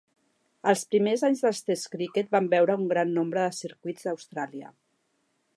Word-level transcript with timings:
Els 0.71 0.83
primers 0.93 1.23
anys 1.27 1.43
dels 1.43 1.61
test 1.67 1.87
criquet 1.97 2.33
van 2.37 2.49
veure 2.57 2.79
un 2.85 2.89
gran 2.95 3.15
nombre 3.19 3.47
de 3.51 3.55
circuits 3.61 4.11
a 4.11 4.15
Austràlia. 4.17 4.77